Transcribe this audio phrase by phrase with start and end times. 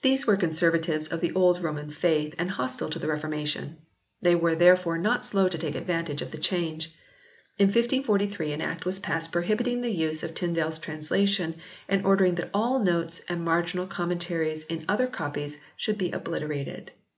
[0.00, 3.76] These were conservatives of the Old Roman faith and hostile to the Reformation.
[4.22, 6.94] They were, therefore, not slow to take advantage of the change.
[7.58, 12.36] In 1543 an Act was passed prohibiting the use of Tyndale s translation, and ordering
[12.36, 16.92] that all notes and marginal commentaries in other copies should be obliterated.